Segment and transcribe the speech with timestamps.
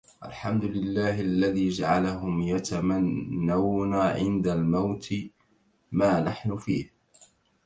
[0.25, 5.13] الْحَمْدُ لِلَّهِ الَّذِي جَعَلَهُمْ يَتَمَنَّوْنَ عِنْدَ الْمَوْتِ
[5.91, 6.89] مَا نَحْنُ فِيهِ